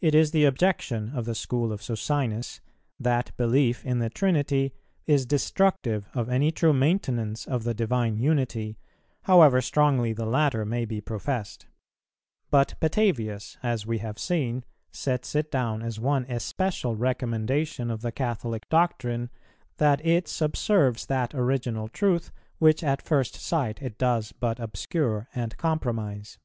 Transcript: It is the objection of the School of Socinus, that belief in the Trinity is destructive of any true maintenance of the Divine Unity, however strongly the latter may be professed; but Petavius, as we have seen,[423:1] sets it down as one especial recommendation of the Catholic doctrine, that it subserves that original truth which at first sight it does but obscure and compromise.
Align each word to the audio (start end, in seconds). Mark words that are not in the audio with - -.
It 0.00 0.14
is 0.14 0.30
the 0.30 0.44
objection 0.44 1.08
of 1.10 1.24
the 1.24 1.34
School 1.34 1.72
of 1.72 1.82
Socinus, 1.82 2.60
that 3.00 3.36
belief 3.36 3.84
in 3.84 3.98
the 3.98 4.08
Trinity 4.08 4.72
is 5.08 5.26
destructive 5.26 6.08
of 6.14 6.28
any 6.28 6.52
true 6.52 6.72
maintenance 6.72 7.48
of 7.48 7.64
the 7.64 7.74
Divine 7.74 8.16
Unity, 8.16 8.78
however 9.22 9.60
strongly 9.60 10.12
the 10.12 10.24
latter 10.24 10.64
may 10.64 10.84
be 10.84 11.00
professed; 11.00 11.66
but 12.52 12.74
Petavius, 12.78 13.58
as 13.60 13.84
we 13.84 13.98
have 13.98 14.20
seen,[423:1] 14.20 14.62
sets 14.92 15.34
it 15.34 15.50
down 15.50 15.82
as 15.82 15.98
one 15.98 16.24
especial 16.26 16.94
recommendation 16.94 17.90
of 17.90 18.02
the 18.02 18.12
Catholic 18.12 18.68
doctrine, 18.68 19.30
that 19.78 20.00
it 20.06 20.28
subserves 20.28 21.06
that 21.06 21.34
original 21.34 21.88
truth 21.88 22.30
which 22.60 22.84
at 22.84 23.02
first 23.02 23.34
sight 23.34 23.82
it 23.82 23.98
does 23.98 24.30
but 24.30 24.60
obscure 24.60 25.26
and 25.34 25.56
compromise. 25.56 26.38